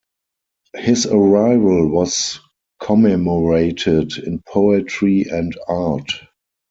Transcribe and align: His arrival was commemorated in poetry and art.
His 0.73 1.05
arrival 1.05 1.87
was 1.91 2.39
commemorated 2.79 4.17
in 4.17 4.41
poetry 4.47 5.25
and 5.29 5.55
art. 5.67 6.11